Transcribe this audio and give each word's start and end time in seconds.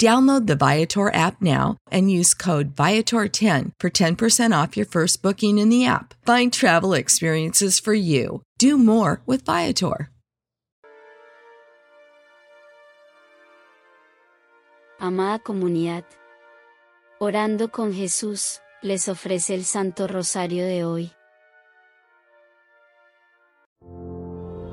Download 0.00 0.48
the 0.48 0.56
Viator 0.56 1.14
app 1.14 1.40
now 1.40 1.76
and 1.90 2.10
use 2.10 2.34
code 2.34 2.74
Viator10 2.74 3.72
for 3.78 3.90
10% 3.90 4.62
off 4.62 4.76
your 4.76 4.86
first 4.86 5.22
booking 5.22 5.58
in 5.58 5.68
the 5.68 5.86
app. 5.86 6.14
Find 6.26 6.52
travel 6.52 6.94
experiences 6.94 7.78
for 7.78 7.94
you. 7.94 8.42
Do 8.58 8.76
more 8.76 9.22
with 9.24 9.44
Viator. 9.44 10.10
Amada 15.00 15.38
comunidad, 15.38 16.04
orando 17.20 17.68
con 17.68 17.92
Jesús, 17.92 18.60
les 18.82 19.08
ofrece 19.08 19.54
el 19.54 19.64
Santo 19.64 20.06
Rosario 20.06 20.64
de 20.64 20.84
hoy. 20.84 21.12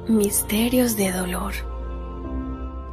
Misterios 0.08 0.96
de 0.96 1.12
dolor. 1.12 1.54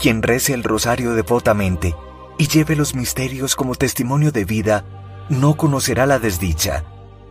Quien 0.00 0.22
rece 0.22 0.52
el 0.54 0.64
rosario 0.64 1.14
devotamente 1.14 1.94
y 2.38 2.46
lleve 2.46 2.76
los 2.76 2.94
misterios 2.94 3.56
como 3.56 3.74
testimonio 3.74 4.32
de 4.32 4.44
vida, 4.44 4.84
no 5.28 5.56
conocerá 5.56 6.06
la 6.06 6.18
desdicha. 6.18 6.84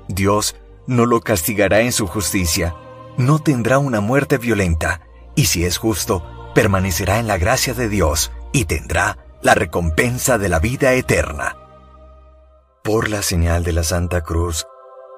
Dios 0.08 0.56
no 0.86 1.06
lo 1.06 1.22
castigará 1.22 1.82
en 1.82 1.92
su 1.92 2.08
justicia, 2.08 2.76
no 3.18 3.40
tendrá 3.40 3.80
una 3.80 4.02
muerte 4.02 4.38
violenta, 4.38 5.02
y 5.36 5.46
si 5.46 5.66
es 5.66 5.78
justo, 5.78 6.24
permanecerá 6.54 7.20
en 7.20 7.28
la 7.28 7.38
gracia 7.38 7.74
de 7.74 7.90
Dios 7.90 8.32
y 8.52 8.66
tendrá 8.66 9.18
la 9.42 9.54
recompensa 9.54 10.38
de 10.38 10.50
la 10.50 10.60
vida 10.60 10.94
eterna. 10.94 11.58
Por 12.84 13.10
la 13.10 13.22
señal 13.22 13.64
de 13.64 13.74
la 13.74 13.84
Santa 13.84 14.22
Cruz, 14.22 14.66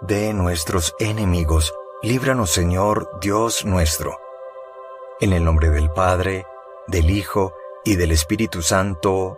de 0.02 0.34
nuestros 0.34 0.96
enemigos, 1.00 1.74
líbranos 2.02 2.52
Señor 2.52 3.10
Dios 3.22 3.66
nuestro. 3.66 4.18
En 5.20 5.34
el 5.34 5.44
nombre 5.44 5.70
del 5.70 5.90
Padre, 5.90 6.46
del 6.88 7.10
Hijo 7.10 7.54
y 7.84 7.96
del 7.96 8.12
Espíritu 8.12 8.62
Santo. 8.62 9.38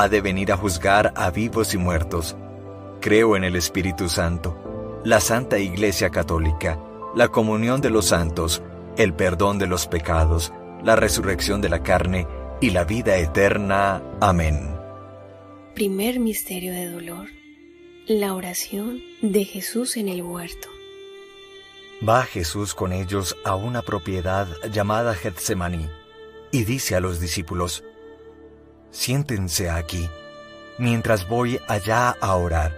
ha 0.00 0.08
de 0.08 0.20
venir 0.20 0.52
a 0.52 0.56
juzgar 0.56 1.12
a 1.16 1.30
vivos 1.30 1.74
y 1.74 1.78
muertos. 1.78 2.36
Creo 3.00 3.34
en 3.34 3.42
el 3.42 3.56
Espíritu 3.56 4.08
Santo, 4.08 5.00
la 5.04 5.20
Santa 5.20 5.58
Iglesia 5.58 6.10
Católica, 6.10 6.78
la 7.16 7.28
comunión 7.28 7.80
de 7.80 7.90
los 7.90 8.06
santos, 8.06 8.62
el 8.96 9.12
perdón 9.12 9.58
de 9.58 9.66
los 9.66 9.88
pecados, 9.88 10.52
la 10.84 10.94
resurrección 10.94 11.60
de 11.60 11.68
la 11.68 11.82
carne 11.82 12.28
y 12.60 12.70
la 12.70 12.84
vida 12.84 13.16
eterna. 13.16 14.00
Amén. 14.20 14.72
Primer 15.74 16.20
misterio 16.20 16.72
de 16.72 16.90
dolor. 16.90 17.26
La 18.06 18.34
oración 18.34 19.02
de 19.20 19.44
Jesús 19.44 19.96
en 19.96 20.08
el 20.08 20.22
huerto. 20.22 20.68
Va 22.08 22.22
Jesús 22.22 22.72
con 22.72 22.92
ellos 22.92 23.36
a 23.44 23.56
una 23.56 23.82
propiedad 23.82 24.46
llamada 24.70 25.16
Getsemaní 25.16 25.88
y 26.52 26.62
dice 26.62 26.94
a 26.94 27.00
los 27.00 27.18
discípulos, 27.18 27.82
siéntense 28.90 29.70
aquí, 29.70 30.08
mientras 30.78 31.28
voy 31.28 31.60
allá 31.68 32.10
a 32.20 32.34
orar. 32.36 32.76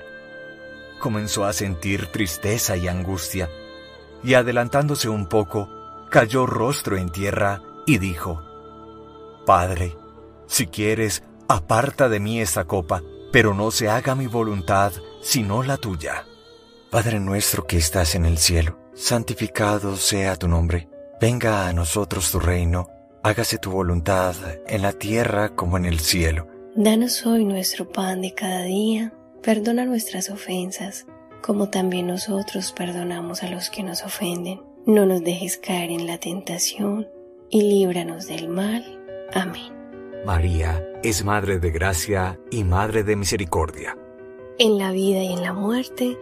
Comenzó 0.98 1.44
a 1.44 1.52
sentir 1.52 2.06
tristeza 2.06 2.76
y 2.76 2.88
angustia, 2.88 3.48
y 4.22 4.34
adelantándose 4.34 5.08
un 5.08 5.26
poco, 5.28 5.68
cayó 6.10 6.46
rostro 6.46 6.96
en 6.96 7.10
tierra 7.10 7.62
y 7.86 7.98
dijo, 7.98 8.42
Padre, 9.46 9.96
si 10.46 10.66
quieres, 10.66 11.22
aparta 11.48 12.08
de 12.08 12.20
mí 12.20 12.40
esta 12.40 12.64
copa, 12.64 13.02
pero 13.32 13.54
no 13.54 13.70
se 13.70 13.88
haga 13.88 14.14
mi 14.14 14.26
voluntad, 14.26 14.92
sino 15.22 15.62
la 15.62 15.76
tuya. 15.76 16.26
Padre 16.90 17.20
nuestro 17.20 17.66
que 17.66 17.78
estás 17.78 18.14
en 18.14 18.26
el 18.26 18.38
cielo, 18.38 18.78
santificado 18.94 19.96
sea 19.96 20.36
tu 20.36 20.48
nombre, 20.48 20.88
venga 21.20 21.68
a 21.68 21.72
nosotros 21.72 22.30
tu 22.30 22.40
reino 22.40 22.99
hágase 23.22 23.58
tu 23.58 23.70
voluntad 23.70 24.34
en 24.66 24.82
la 24.82 24.92
tierra 24.92 25.50
como 25.54 25.76
en 25.76 25.84
el 25.84 26.00
cielo. 26.00 26.46
Danos 26.74 27.26
hoy 27.26 27.44
nuestro 27.44 27.88
pan 27.90 28.22
de 28.22 28.34
cada 28.34 28.62
día, 28.62 29.12
perdona 29.42 29.84
nuestras 29.84 30.30
ofensas, 30.30 31.06
como 31.42 31.68
también 31.68 32.06
nosotros 32.06 32.72
perdonamos 32.72 33.42
a 33.42 33.50
los 33.50 33.70
que 33.70 33.82
nos 33.82 34.02
ofenden. 34.02 34.62
No 34.86 35.04
nos 35.04 35.22
dejes 35.22 35.58
caer 35.58 35.90
en 35.90 36.06
la 36.06 36.18
tentación, 36.18 37.08
y 37.50 37.62
líbranos 37.62 38.26
del 38.26 38.48
mal. 38.48 38.84
Amén. 39.34 39.72
María 40.24 40.82
es 41.02 41.24
Madre 41.24 41.58
de 41.58 41.70
Gracia 41.70 42.38
y 42.50 42.64
Madre 42.64 43.02
de 43.02 43.16
Misericordia. 43.16 43.96
En 44.58 44.78
la 44.78 44.92
vida 44.92 45.22
y 45.22 45.32
en 45.32 45.42
la 45.42 45.52
muerte, 45.52 46.18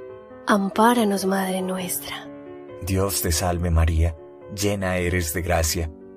ampáranos, 0.47 1.27
Madre 1.27 1.62
nuestra. 1.62 2.29
Dios 2.83 3.23
te 3.23 3.33
salve 3.33 3.71
María, 3.71 4.17
llena 4.55 4.97
eres 4.97 5.35
de 5.35 5.43
gracia 5.43 5.91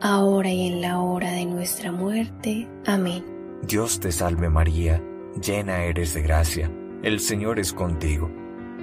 ahora 0.00 0.50
y 0.50 0.68
en 0.68 0.80
la 0.80 1.00
hora 1.00 1.32
de 1.32 1.46
nuestra 1.46 1.92
muerte. 1.92 2.68
Amén. 2.86 3.24
Dios 3.62 4.00
te 4.00 4.12
salve 4.12 4.48
María, 4.50 5.02
llena 5.40 5.84
eres 5.84 6.14
de 6.14 6.22
gracia, 6.22 6.70
el 7.02 7.20
Señor 7.20 7.58
es 7.58 7.72
contigo 7.72 8.30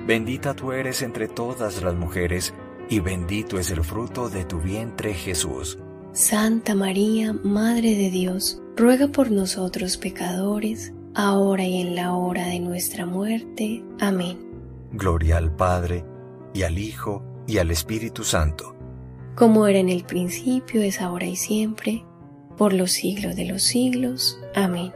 Bendita 0.06 0.56
tú 0.56 0.72
eres 0.72 1.04
entre 1.04 1.28
todas 1.28 1.84
las 1.84 1.94
mujeres, 1.96 2.54
y 2.90 3.00
bendito 3.00 3.60
es 3.60 3.70
el 3.70 3.84
fruto 3.84 4.30
de 4.30 4.46
tu 4.46 4.60
vientre 4.60 5.14
Jesús. 5.14 5.78
Santa 6.12 6.74
María, 6.74 7.34
Madre 7.34 7.96
de 7.96 8.10
Dios, 8.10 8.62
ruega 8.76 9.08
por 9.08 9.30
nosotros 9.30 9.98
pecadores, 9.98 10.92
ahora 11.14 11.64
y 11.64 11.82
en 11.82 11.96
la 11.96 12.16
hora 12.16 12.48
de 12.48 12.60
nuestra 12.60 13.06
muerte. 13.06 13.84
Amén. 14.00 14.40
Gloria 14.92 15.38
al 15.38 15.56
Padre, 15.56 16.04
y 16.54 16.64
al 16.64 16.80
Hijo, 16.80 17.24
y 17.48 17.60
al 17.60 17.70
Espíritu 17.70 18.24
Santo. 18.24 18.76
Como 19.36 19.68
era 19.68 19.80
en 19.80 19.90
el 19.90 20.04
principio, 20.04 20.82
es 20.82 21.02
ahora 21.02 21.26
y 21.26 21.36
siempre, 21.36 22.06
por 22.58 22.74
los 22.74 22.92
siglos 22.92 23.36
de 23.36 23.46
los 23.46 23.64
siglos. 23.64 24.40
Amén. 24.56 24.94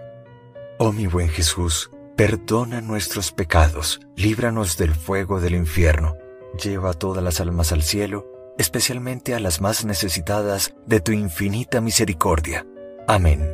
Oh 0.77 0.91
mi 0.91 1.07
buen 1.07 1.29
Jesús, 1.29 1.89
Perdona 2.15 2.79
nuestros 2.79 3.33
pecados, 3.33 3.99
líbranos 4.15 4.77
del 4.77 4.95
fuego 4.95 5.41
del 5.41 5.53
infierno, 5.53 6.15
lleva 6.63 6.91
a 6.91 6.93
todas 6.93 7.21
las 7.21 7.41
almas 7.41 7.73
al 7.73 7.83
cielo, 7.83 8.25
especialmente 8.57 9.35
a 9.35 9.39
las 9.41 9.59
más 9.59 9.83
necesitadas 9.83 10.73
de 10.85 11.01
tu 11.01 11.11
infinita 11.11 11.81
misericordia. 11.81 12.65
Amén. 13.05 13.45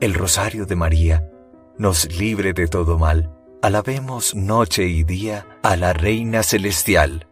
El 0.00 0.12
Rosario 0.14 0.66
de 0.66 0.74
María 0.74 1.30
nos 1.78 2.12
libre 2.18 2.52
de 2.52 2.66
todo 2.66 2.98
mal. 2.98 3.30
Alabemos 3.62 4.34
noche 4.34 4.86
y 4.88 5.04
día 5.04 5.46
a 5.62 5.76
la 5.76 5.92
Reina 5.92 6.42
Celestial. 6.42 7.28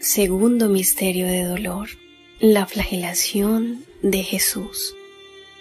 Segundo 0.00 0.68
misterio 0.68 1.26
de 1.26 1.44
dolor, 1.44 1.88
la 2.38 2.66
flagelación 2.66 3.84
de 4.02 4.22
Jesús. 4.22 4.94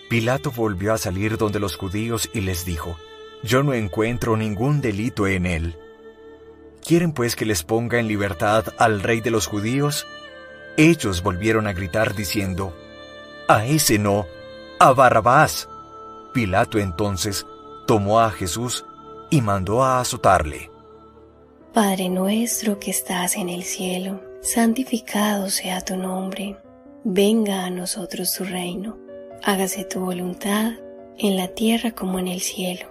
Pilato 0.09 0.51
volvió 0.51 0.93
a 0.93 0.97
salir 0.97 1.37
donde 1.37 1.59
los 1.59 1.77
judíos 1.77 2.29
y 2.33 2.41
les 2.41 2.65
dijo, 2.65 2.97
yo 3.43 3.63
no 3.63 3.73
encuentro 3.73 4.35
ningún 4.37 4.81
delito 4.81 5.27
en 5.27 5.45
él. 5.45 5.77
¿Quieren 6.83 7.13
pues 7.13 7.35
que 7.35 7.45
les 7.45 7.63
ponga 7.63 7.99
en 7.99 8.07
libertad 8.07 8.65
al 8.77 9.01
rey 9.01 9.21
de 9.21 9.31
los 9.31 9.47
judíos? 9.47 10.05
Ellos 10.77 11.23
volvieron 11.23 11.67
a 11.67 11.73
gritar 11.73 12.15
diciendo, 12.15 12.75
A 13.47 13.65
ese 13.65 13.97
no, 13.99 14.25
a 14.79 14.91
Barrabás. 14.91 15.69
Pilato 16.33 16.77
entonces 16.77 17.45
tomó 17.87 18.19
a 18.19 18.31
Jesús 18.31 18.85
y 19.29 19.41
mandó 19.41 19.83
a 19.83 19.99
azotarle. 20.01 20.71
Padre 21.73 22.09
nuestro 22.09 22.79
que 22.79 22.91
estás 22.91 23.35
en 23.35 23.49
el 23.49 23.63
cielo, 23.63 24.21
santificado 24.45 25.49
sea 25.49 25.81
tu 25.81 25.97
nombre, 25.97 26.57
venga 27.03 27.65
a 27.65 27.71
nosotros 27.71 28.31
tu 28.33 28.43
reino, 28.43 28.97
hágase 29.43 29.85
tu 29.85 30.01
voluntad 30.01 30.73
en 31.17 31.35
la 31.35 31.47
tierra 31.47 31.91
como 31.91 32.19
en 32.19 32.27
el 32.27 32.41
cielo. 32.41 32.85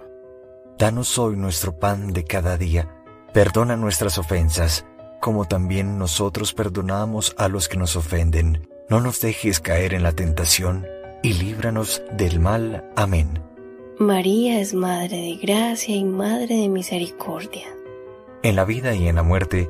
Danos 0.77 1.17
hoy 1.17 1.37
nuestro 1.37 1.79
pan 1.79 2.11
de 2.11 2.25
cada 2.25 2.57
día. 2.57 2.91
Perdona 3.33 3.77
nuestras 3.77 4.17
ofensas, 4.17 4.85
como 5.21 5.45
también 5.45 5.97
nosotros 5.97 6.53
perdonamos 6.53 7.33
a 7.37 7.47
los 7.47 7.69
que 7.69 7.77
nos 7.77 7.95
ofenden. 7.95 8.67
No 8.89 8.99
nos 8.99 9.21
dejes 9.21 9.61
caer 9.61 9.93
en 9.93 10.03
la 10.03 10.11
tentación, 10.11 10.85
y 11.23 11.33
líbranos 11.33 12.03
del 12.11 12.41
mal. 12.41 12.83
Amén. 12.97 13.41
María 13.97 14.59
es 14.59 14.73
Madre 14.73 15.17
de 15.17 15.35
Gracia 15.41 15.95
y 15.95 16.03
Madre 16.03 16.55
de 16.55 16.67
Misericordia. 16.67 17.67
En 18.43 18.57
la 18.57 18.65
vida 18.65 18.93
y 18.93 19.07
en 19.07 19.15
la 19.15 19.23
muerte, 19.23 19.69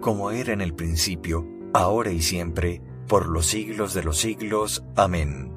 Como 0.00 0.30
era 0.30 0.52
en 0.52 0.60
el 0.60 0.74
principio, 0.74 1.46
ahora 1.74 2.10
y 2.10 2.22
siempre, 2.22 2.82
por 3.08 3.28
los 3.28 3.46
siglos 3.46 3.94
de 3.94 4.04
los 4.04 4.18
siglos. 4.18 4.84
Amén. 4.96 5.52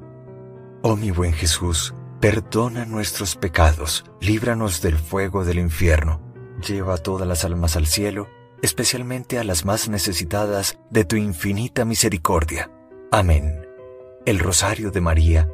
Oh 0.82 0.96
mi 0.96 1.10
buen 1.10 1.32
Jesús, 1.32 1.94
perdona 2.20 2.84
nuestros 2.84 3.36
pecados, 3.36 4.04
líbranos 4.20 4.82
del 4.82 4.98
fuego 4.98 5.44
del 5.44 5.58
infierno, 5.58 6.20
lleva 6.66 6.94
a 6.94 6.98
todas 6.98 7.28
las 7.28 7.44
almas 7.44 7.76
al 7.76 7.86
cielo, 7.86 8.28
especialmente 8.62 9.38
a 9.38 9.44
las 9.44 9.64
más 9.64 9.88
necesitadas 9.88 10.78
de 10.90 11.04
tu 11.04 11.16
infinita 11.16 11.84
misericordia. 11.84 12.70
Amén. 13.12 13.66
El 14.26 14.38
rosario 14.38 14.90
de 14.90 15.00
María 15.00 15.48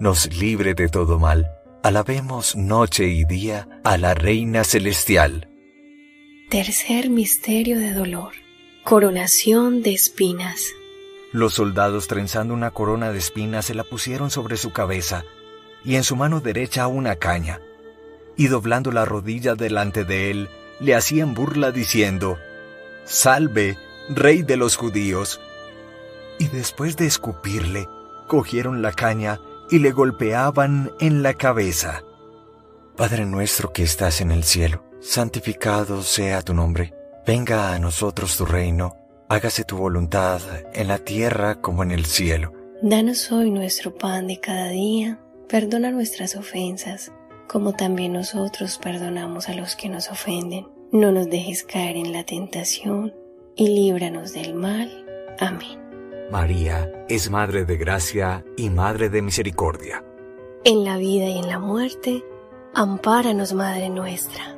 nos 0.00 0.32
libre 0.36 0.74
de 0.74 0.88
todo 0.88 1.18
mal. 1.18 1.50
Alabemos 1.82 2.54
noche 2.54 3.08
y 3.08 3.24
día 3.24 3.68
a 3.82 3.96
la 3.96 4.14
Reina 4.14 4.62
Celestial. 4.64 5.48
Tercer 6.50 7.10
misterio 7.10 7.78
de 7.78 7.92
dolor. 7.92 8.32
Coronación 8.82 9.82
de 9.82 9.92
espinas. 9.92 10.72
Los 11.30 11.52
soldados 11.52 12.08
trenzando 12.08 12.54
una 12.54 12.70
corona 12.70 13.12
de 13.12 13.18
espinas 13.18 13.66
se 13.66 13.74
la 13.74 13.84
pusieron 13.84 14.30
sobre 14.30 14.56
su 14.56 14.72
cabeza 14.72 15.26
y 15.84 15.96
en 15.96 16.04
su 16.04 16.16
mano 16.16 16.40
derecha 16.40 16.86
una 16.86 17.16
caña. 17.16 17.60
Y 18.34 18.46
doblando 18.46 18.92
la 18.92 19.04
rodilla 19.04 19.56
delante 19.56 20.04
de 20.04 20.30
él, 20.30 20.48
le 20.80 20.94
hacían 20.94 21.34
burla 21.34 21.70
diciendo, 21.70 22.38
Salve, 23.04 23.76
Rey 24.08 24.40
de 24.40 24.56
los 24.56 24.76
judíos 24.76 25.42
y 26.38 26.48
después 26.48 26.96
de 26.96 27.04
escupirle, 27.04 27.90
cogieron 28.26 28.80
la 28.80 28.92
caña 28.92 29.38
y 29.70 29.80
le 29.80 29.90
golpeaban 29.90 30.92
en 30.98 31.22
la 31.22 31.34
cabeza. 31.34 32.04
Padre 32.96 33.26
nuestro 33.26 33.70
que 33.70 33.82
estás 33.82 34.22
en 34.22 34.30
el 34.30 34.44
cielo, 34.44 34.87
santificado 35.00 36.02
sea 36.02 36.42
tu 36.42 36.54
nombre, 36.54 36.94
venga 37.26 37.74
a 37.74 37.78
nosotros 37.78 38.36
tu 38.36 38.44
reino, 38.44 38.96
hágase 39.28 39.64
tu 39.64 39.76
voluntad 39.76 40.40
en 40.72 40.88
la 40.88 40.98
tierra 40.98 41.60
como 41.60 41.82
en 41.82 41.90
el 41.90 42.06
cielo. 42.06 42.52
Danos 42.82 43.32
hoy 43.32 43.50
nuestro 43.50 43.94
pan 43.94 44.26
de 44.26 44.40
cada 44.40 44.68
día, 44.68 45.18
perdona 45.48 45.90
nuestras 45.90 46.36
ofensas, 46.36 47.12
como 47.48 47.72
también 47.72 48.12
nosotros 48.12 48.78
perdonamos 48.78 49.48
a 49.48 49.54
los 49.54 49.74
que 49.74 49.88
nos 49.88 50.10
ofenden. 50.10 50.66
No 50.92 51.12
nos 51.12 51.28
dejes 51.28 51.64
caer 51.64 51.96
en 51.96 52.12
la 52.12 52.24
tentación, 52.24 53.14
y 53.56 53.68
líbranos 53.68 54.32
del 54.32 54.54
mal. 54.54 54.90
Amén. 55.38 55.78
María 56.30 56.90
es 57.08 57.30
Madre 57.30 57.64
de 57.64 57.76
Gracia 57.76 58.44
y 58.56 58.70
Madre 58.70 59.08
de 59.08 59.22
Misericordia. 59.22 60.04
En 60.64 60.84
la 60.84 60.98
vida 60.98 61.24
y 61.24 61.38
en 61.38 61.48
la 61.48 61.58
muerte, 61.58 62.22
ampáranos, 62.74 63.54
Madre 63.54 63.88
nuestra. 63.88 64.57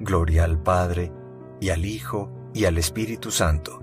Gloria 0.00 0.44
al 0.44 0.60
Padre, 0.60 1.12
y 1.60 1.68
al 1.70 1.84
Hijo, 1.84 2.30
y 2.52 2.64
al 2.64 2.78
Espíritu 2.78 3.30
Santo. 3.30 3.80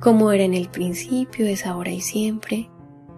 Como 0.00 0.32
era 0.32 0.44
en 0.44 0.54
el 0.54 0.70
principio, 0.70 1.46
es 1.46 1.66
ahora 1.66 1.90
y 1.90 2.00
siempre, 2.00 2.70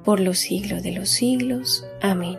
por 0.04 0.18
los 0.18 0.38
siglos 0.38 0.82
de 0.82 0.92
los 0.92 1.10
siglos. 1.10 1.86
Amén. 2.02 2.38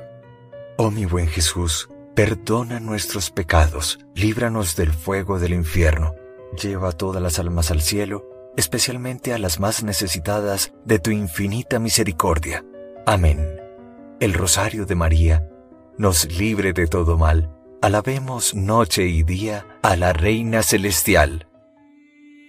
Oh 0.77 0.91
mi 0.91 1.05
buen 1.05 1.27
Jesús, 1.27 1.87
Perdona 2.15 2.81
nuestros 2.81 3.31
pecados, 3.31 3.97
líbranos 4.15 4.75
del 4.75 4.91
fuego 4.91 5.39
del 5.39 5.53
infierno, 5.53 6.13
lleva 6.61 6.91
todas 6.91 7.21
las 7.21 7.39
almas 7.39 7.71
al 7.71 7.81
cielo, 7.81 8.27
especialmente 8.57 9.33
a 9.33 9.37
las 9.37 9.61
más 9.61 9.81
necesitadas 9.81 10.73
de 10.83 10.99
tu 10.99 11.11
infinita 11.11 11.79
misericordia. 11.79 12.65
Amén. 13.05 13.61
El 14.19 14.33
Rosario 14.33 14.85
de 14.85 14.95
María 14.95 15.47
nos 15.97 16.29
libre 16.37 16.73
de 16.73 16.85
todo 16.85 17.17
mal. 17.17 17.49
Alabemos 17.81 18.55
noche 18.55 19.07
y 19.07 19.23
día 19.23 19.65
a 19.81 19.95
la 19.95 20.13
Reina 20.13 20.63
Celestial. 20.63 21.47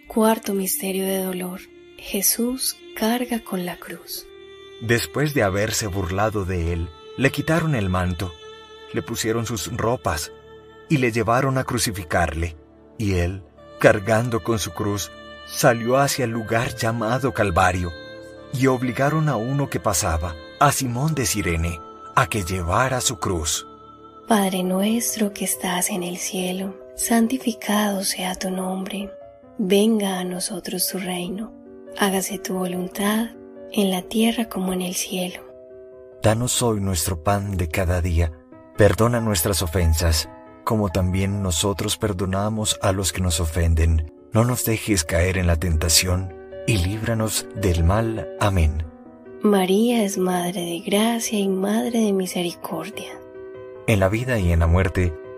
Cuarto 0.08 0.54
Misterio 0.54 1.06
de 1.06 1.22
Dolor. 1.22 1.60
Jesús 1.98 2.76
carga 2.96 3.42
con 3.42 3.64
la 3.64 3.76
cruz. 3.76 4.26
Después 4.80 5.34
de 5.34 5.42
haberse 5.42 5.86
burlado 5.86 6.44
de 6.44 6.72
él, 6.72 6.88
le 7.16 7.30
quitaron 7.30 7.74
el 7.74 7.88
manto 7.88 8.32
le 8.92 9.02
pusieron 9.02 9.46
sus 9.46 9.74
ropas 9.76 10.32
y 10.88 10.98
le 10.98 11.12
llevaron 11.12 11.58
a 11.58 11.64
crucificarle. 11.64 12.56
Y 12.98 13.14
él, 13.14 13.42
cargando 13.78 14.42
con 14.42 14.58
su 14.58 14.72
cruz, 14.72 15.10
salió 15.46 15.98
hacia 15.98 16.24
el 16.24 16.30
lugar 16.30 16.76
llamado 16.76 17.32
Calvario, 17.32 17.92
y 18.52 18.66
obligaron 18.66 19.28
a 19.28 19.36
uno 19.36 19.70
que 19.70 19.80
pasaba, 19.80 20.36
a 20.60 20.72
Simón 20.72 21.14
de 21.14 21.26
Sirene, 21.26 21.80
a 22.14 22.26
que 22.26 22.44
llevara 22.44 23.00
su 23.00 23.18
cruz. 23.18 23.66
Padre 24.28 24.62
nuestro 24.62 25.32
que 25.32 25.44
estás 25.44 25.90
en 25.90 26.02
el 26.02 26.18
cielo, 26.18 26.76
santificado 27.06 28.04
sea 28.04 28.34
tu 28.34 28.50
nombre. 28.50 29.10
Venga 29.58 30.18
a 30.18 30.24
nosotros 30.24 30.88
tu 30.88 30.98
reino. 30.98 31.52
Hágase 31.98 32.38
tu 32.38 32.54
voluntad, 32.54 33.30
en 33.72 33.90
la 33.90 34.02
tierra 34.02 34.48
como 34.48 34.72
en 34.72 34.82
el 34.82 34.94
cielo. 34.94 35.40
Danos 36.22 36.62
hoy 36.62 36.80
nuestro 36.80 37.22
pan 37.22 37.56
de 37.56 37.68
cada 37.68 38.00
día 38.00 38.32
Perdona 38.76 39.20
nuestras 39.20 39.62
ofensas, 39.62 40.30
como 40.64 40.88
también 40.88 41.42
nosotros 41.42 41.98
perdonamos 41.98 42.78
a 42.80 42.92
los 42.92 43.12
que 43.12 43.20
nos 43.20 43.38
ofenden. 43.38 44.10
No 44.32 44.44
nos 44.44 44.64
dejes 44.64 45.04
caer 45.04 45.36
en 45.36 45.46
la 45.46 45.56
tentación, 45.56 46.34
y 46.66 46.78
líbranos 46.78 47.46
del 47.54 47.84
mal. 47.84 48.28
Amén. 48.40 48.84
María 49.42 50.04
es 50.04 50.16
Madre 50.16 50.62
de 50.62 50.80
Gracia 50.80 51.38
y 51.38 51.48
Madre 51.48 52.00
de 52.00 52.12
Misericordia. 52.14 53.12
En 53.86 54.00
la 54.00 54.08
vida 54.08 54.38
y 54.38 54.52
en 54.52 54.60
la 54.60 54.66
muerte, 54.66 55.12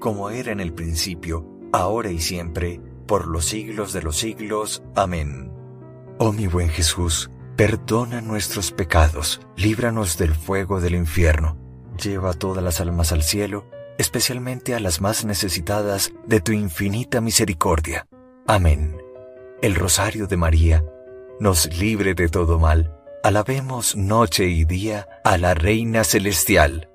como 0.00 0.30
era 0.30 0.50
en 0.50 0.58
el 0.58 0.72
principio, 0.72 1.46
ahora 1.72 2.10
y 2.10 2.18
siempre, 2.18 2.80
por 3.06 3.28
los 3.28 3.44
siglos 3.44 3.92
de 3.92 4.02
los 4.02 4.16
siglos. 4.16 4.82
Amén. 4.96 5.52
Oh 6.18 6.32
mi 6.32 6.48
buen 6.48 6.68
Jesús, 6.68 7.30
perdona 7.56 8.20
nuestros 8.20 8.72
pecados, 8.72 9.40
líbranos 9.56 10.18
del 10.18 10.34
fuego 10.34 10.80
del 10.80 10.96
infierno, 10.96 11.56
lleva 12.02 12.32
todas 12.32 12.64
las 12.64 12.80
almas 12.80 13.12
al 13.12 13.22
cielo, 13.22 13.66
especialmente 13.98 14.74
a 14.74 14.80
las 14.80 15.00
más 15.00 15.24
necesitadas 15.24 16.12
de 16.26 16.40
tu 16.40 16.52
infinita 16.52 17.20
misericordia. 17.20 18.08
Amén. 18.46 18.96
El 19.62 19.74
rosario 19.74 20.26
de 20.26 20.36
María 20.36 20.84
nos 21.38 21.78
libre 21.78 22.14
de 22.14 22.28
todo 22.28 22.58
mal. 22.58 22.96
Alabemos 23.22 23.96
noche 23.96 24.46
y 24.46 24.64
día 24.64 25.06
a 25.24 25.36
la 25.36 25.52
Reina 25.52 26.04
Celestial. 26.04 26.90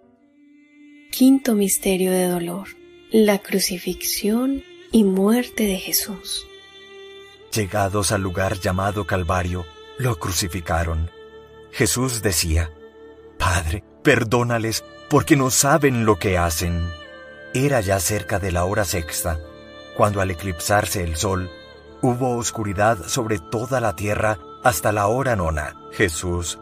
Quinto 1.11 1.53
Misterio 1.53 2.11
de 2.11 2.27
Dolor 2.27 2.67
la 3.11 3.39
crucifixión 3.39 4.63
y 4.91 5.03
muerte 5.03 5.65
de 5.65 5.77
Jesús. 5.77 6.47
Llegados 7.53 8.11
al 8.11 8.21
lugar 8.21 8.59
llamado 8.59 9.05
Calvario, 9.05 9.65
lo 9.97 10.17
crucificaron. 10.17 11.11
Jesús 11.71 12.21
decía, 12.21 12.71
Padre, 13.37 13.83
perdónales 14.03 14.83
porque 15.09 15.35
no 15.35 15.51
saben 15.51 16.05
lo 16.05 16.17
que 16.17 16.37
hacen. 16.37 16.89
Era 17.53 17.79
ya 17.81 17.99
cerca 17.99 18.39
de 18.39 18.51
la 18.51 18.65
hora 18.65 18.85
sexta, 18.85 19.39
cuando 19.95 20.19
al 20.19 20.31
eclipsarse 20.31 21.03
el 21.03 21.15
sol, 21.15 21.49
hubo 22.01 22.35
oscuridad 22.35 23.07
sobre 23.07 23.39
toda 23.39 23.79
la 23.79 23.95
tierra 23.95 24.39
hasta 24.63 24.91
la 24.91 25.07
hora 25.07 25.35
nona. 25.35 25.75
Jesús, 25.91 26.59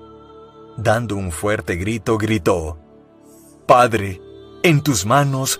dando 0.78 1.16
un 1.16 1.32
fuerte 1.32 1.76
grito, 1.78 2.18
gritó, 2.18 2.78
Padre, 3.66 4.22
en 4.62 4.82
tus 4.82 5.06
manos 5.06 5.60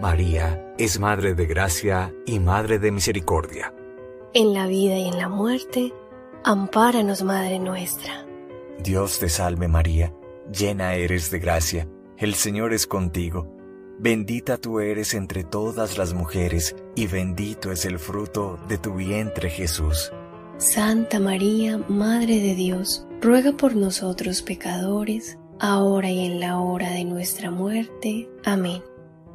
María 0.00 0.74
es 0.76 0.98
Madre 0.98 1.34
de 1.34 1.46
Gracia 1.46 2.12
y 2.26 2.40
Madre 2.40 2.78
de 2.78 2.90
Misericordia. 2.90 3.72
En 4.32 4.52
la 4.52 4.66
vida 4.66 4.96
y 4.98 5.08
en 5.08 5.18
la 5.18 5.28
muerte, 5.28 5.92
ampáranos, 6.42 7.22
Madre 7.22 7.58
nuestra. 7.58 8.26
Dios 8.82 9.18
te 9.20 9.28
salve 9.28 9.68
María, 9.68 10.12
llena 10.52 10.94
eres 10.94 11.30
de 11.30 11.38
gracia, 11.38 11.88
el 12.18 12.34
Señor 12.34 12.72
es 12.72 12.86
contigo. 12.86 13.48
Bendita 13.98 14.56
tú 14.56 14.80
eres 14.80 15.14
entre 15.14 15.44
todas 15.44 15.96
las 15.96 16.12
mujeres, 16.12 16.74
y 16.96 17.06
bendito 17.06 17.70
es 17.70 17.84
el 17.84 18.00
fruto 18.00 18.58
de 18.68 18.78
tu 18.78 18.94
vientre 18.94 19.48
Jesús. 19.48 20.12
Santa 20.58 21.20
María, 21.20 21.78
Madre 21.88 22.40
de 22.40 22.54
Dios, 22.56 23.06
ruega 23.20 23.52
por 23.52 23.76
nosotros 23.76 24.42
pecadores, 24.42 25.38
ahora 25.60 26.10
y 26.10 26.26
en 26.26 26.40
la 26.40 26.58
hora 26.58 26.90
de 26.90 27.04
nuestra 27.04 27.52
muerte. 27.52 28.28
Amén. 28.44 28.82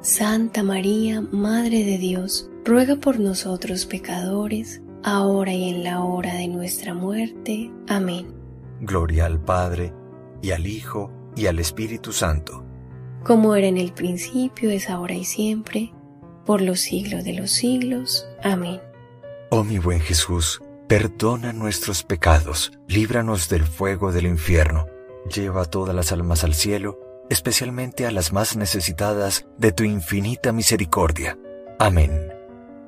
Santa 0.00 0.62
María, 0.62 1.20
Madre 1.20 1.84
de 1.84 1.98
Dios, 1.98 2.50
ruega 2.64 2.96
por 2.96 3.18
nosotros 3.18 3.86
pecadores, 3.86 4.82
ahora 5.02 5.52
y 5.52 5.68
en 5.70 5.84
la 5.84 6.02
hora 6.02 6.34
de 6.34 6.48
nuestra 6.48 6.94
muerte. 6.94 7.70
Amén. 7.88 8.34
Gloria 8.80 9.26
al 9.26 9.40
Padre, 9.40 9.92
y 10.42 10.52
al 10.52 10.66
Hijo, 10.66 11.10
y 11.34 11.46
al 11.46 11.58
Espíritu 11.58 12.12
Santo 12.12 12.68
como 13.28 13.54
era 13.54 13.66
en 13.66 13.76
el 13.76 13.92
principio, 13.92 14.70
es 14.70 14.88
ahora 14.88 15.12
y 15.12 15.24
siempre, 15.24 15.92
por 16.46 16.62
los 16.62 16.80
siglos 16.80 17.24
de 17.24 17.34
los 17.34 17.50
siglos. 17.50 18.26
Amén. 18.42 18.80
Oh 19.50 19.64
mi 19.64 19.78
buen 19.78 20.00
Jesús, 20.00 20.62
perdona 20.86 21.52
nuestros 21.52 22.02
pecados, 22.04 22.72
líbranos 22.86 23.50
del 23.50 23.64
fuego 23.66 24.12
del 24.12 24.26
infierno, 24.26 24.86
lleva 25.30 25.66
todas 25.66 25.94
las 25.94 26.10
almas 26.10 26.42
al 26.42 26.54
cielo, 26.54 26.98
especialmente 27.30 28.06
a 28.06 28.10
las 28.10 28.32
más 28.32 28.56
necesitadas 28.56 29.46
de 29.56 29.72
tu 29.72 29.84
infinita 29.84 30.52
misericordia. 30.52 31.38
Amén. 31.78 32.32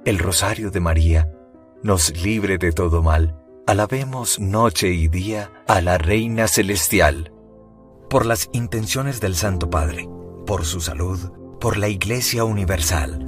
El 0.04 0.18
rosario 0.18 0.70
de 0.70 0.80
María 0.80 1.32
nos 1.82 2.16
libre 2.22 2.58
de 2.58 2.72
todo 2.72 3.02
mal. 3.02 3.36
Alabemos 3.66 4.40
noche 4.40 4.88
y 4.88 5.08
día 5.08 5.52
a 5.68 5.80
la 5.80 5.98
Reina 5.98 6.48
Celestial. 6.48 7.32
Por 8.08 8.26
las 8.26 8.48
intenciones 8.52 9.20
del 9.20 9.36
Santo 9.36 9.70
Padre 9.70 10.08
por 10.50 10.64
su 10.64 10.80
salud, 10.80 11.30
por 11.60 11.76
la 11.76 11.86
Iglesia 11.86 12.42
Universal, 12.42 13.24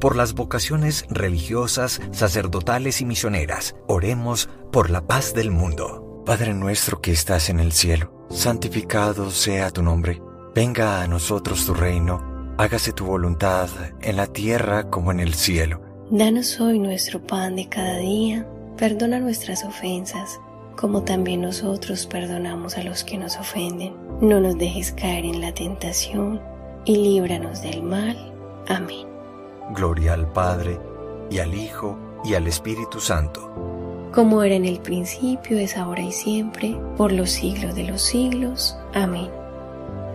por 0.00 0.16
las 0.16 0.32
vocaciones 0.32 1.04
religiosas, 1.10 2.00
sacerdotales 2.12 3.02
y 3.02 3.04
misioneras. 3.04 3.76
Oremos 3.86 4.48
por 4.72 4.88
la 4.88 5.06
paz 5.06 5.34
del 5.34 5.50
mundo. 5.50 6.22
Padre 6.24 6.54
nuestro 6.54 7.02
que 7.02 7.12
estás 7.12 7.50
en 7.50 7.60
el 7.60 7.72
cielo, 7.72 8.26
santificado 8.30 9.30
sea 9.30 9.70
tu 9.70 9.82
nombre. 9.82 10.22
Venga 10.54 11.00
a 11.00 11.08
nosotros 11.08 11.64
tu 11.64 11.72
reino. 11.72 12.20
Hágase 12.58 12.92
tu 12.92 13.06
voluntad 13.06 13.70
en 14.02 14.16
la 14.16 14.26
tierra 14.26 14.90
como 14.90 15.10
en 15.10 15.20
el 15.20 15.32
cielo. 15.32 15.80
Danos 16.10 16.60
hoy 16.60 16.78
nuestro 16.78 17.26
pan 17.26 17.56
de 17.56 17.70
cada 17.70 17.96
día. 17.96 18.46
Perdona 18.76 19.18
nuestras 19.18 19.64
ofensas, 19.64 20.38
como 20.76 21.04
también 21.04 21.40
nosotros 21.40 22.06
perdonamos 22.06 22.76
a 22.76 22.82
los 22.82 23.02
que 23.02 23.16
nos 23.16 23.38
ofenden. 23.38 23.94
No 24.20 24.40
nos 24.40 24.58
dejes 24.58 24.92
caer 24.92 25.24
en 25.24 25.40
la 25.40 25.54
tentación 25.54 26.38
y 26.84 26.96
líbranos 26.96 27.62
del 27.62 27.82
mal. 27.82 28.34
Amén. 28.68 29.06
Gloria 29.74 30.12
al 30.12 30.30
Padre, 30.32 30.78
y 31.30 31.38
al 31.38 31.54
Hijo, 31.54 31.96
y 32.26 32.34
al 32.34 32.46
Espíritu 32.46 33.00
Santo. 33.00 34.10
Como 34.12 34.42
era 34.42 34.54
en 34.54 34.66
el 34.66 34.80
principio, 34.80 35.58
es 35.58 35.78
ahora 35.78 36.02
y 36.02 36.12
siempre, 36.12 36.78
por 36.98 37.10
los 37.10 37.30
siglos 37.30 37.74
de 37.74 37.84
los 37.84 38.02
siglos. 38.02 38.76
Amén. 38.92 39.30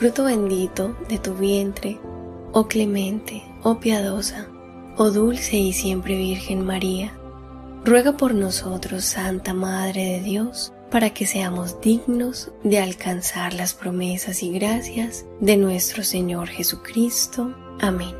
fruto 0.00 0.24
bendito 0.24 0.96
de 1.10 1.18
tu 1.18 1.34
vientre, 1.34 2.00
oh 2.52 2.66
clemente, 2.68 3.42
oh 3.62 3.80
piadosa, 3.80 4.48
oh 4.96 5.10
dulce 5.10 5.58
y 5.58 5.74
siempre 5.74 6.16
Virgen 6.16 6.64
María. 6.64 7.12
Ruega 7.84 8.16
por 8.16 8.34
nosotros, 8.34 9.04
Santa 9.04 9.52
Madre 9.52 10.04
de 10.04 10.20
Dios, 10.20 10.72
para 10.90 11.10
que 11.10 11.26
seamos 11.26 11.82
dignos 11.82 12.50
de 12.64 12.78
alcanzar 12.78 13.52
las 13.52 13.74
promesas 13.74 14.42
y 14.42 14.50
gracias 14.50 15.26
de 15.38 15.58
nuestro 15.58 16.02
Señor 16.02 16.48
Jesucristo. 16.48 17.54
Amén. 17.78 18.19